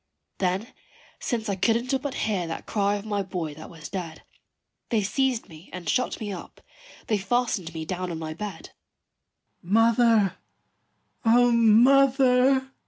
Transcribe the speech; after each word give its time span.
Then 0.39 0.73
since 1.19 1.47
I 1.47 1.53
couldn't 1.55 2.01
but 2.01 2.15
hear 2.25 2.47
that 2.47 2.65
cry 2.65 2.95
of 2.95 3.05
my 3.05 3.21
boy 3.21 3.53
that 3.53 3.69
was 3.69 3.87
dead, 3.87 4.23
They 4.89 5.03
seized 5.03 5.47
me 5.47 5.69
and 5.71 5.87
shut 5.87 6.19
me 6.19 6.33
up: 6.33 6.59
they 7.05 7.19
fastened 7.19 7.71
me 7.75 7.85
down 7.85 8.09
on 8.09 8.17
my 8.17 8.33
bed. 8.33 8.71
"Mother, 9.61 10.37
O 11.23 11.51
mother!" 11.51 12.71